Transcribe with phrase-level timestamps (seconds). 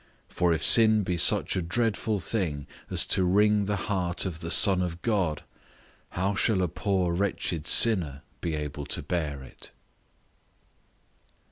[0.29, 4.49] For if sin be such a dreadful thing as to wring the heart of the
[4.49, 5.43] Son of God,
[6.09, 9.69] how shall a poor wretched sinner be able to bear it?